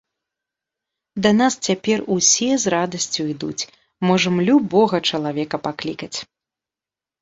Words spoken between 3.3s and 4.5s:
ідуць, можам